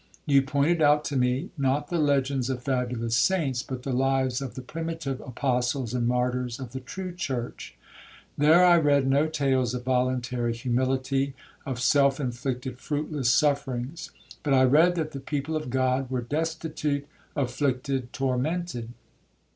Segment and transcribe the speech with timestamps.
[0.25, 4.55] You pointed out to me, not the legends of fabulous saints, but the lives of
[4.55, 7.75] the primitive apostles and martyrs of the true church.
[8.35, 11.35] There I read no tales of 'voluntary humility,'
[11.67, 14.09] of self inflicted, fruitless sufferings,
[14.41, 17.05] but I read that the people of God were 'destitute,
[17.35, 18.93] afflicted, tormented.'